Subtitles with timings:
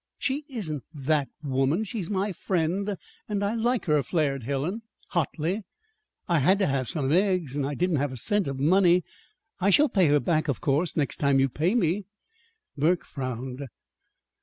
[0.17, 1.83] "She isn't 'that woman'!
[1.83, 2.97] She's my friend,
[3.29, 5.61] and I like her," flared Helen, hotly.
[6.27, 9.03] "I had to have some eggs, and I didn't have a cent of money.
[9.59, 12.05] I shall pay her back, of course, next time you pay me."
[12.75, 13.67] Burke frowned.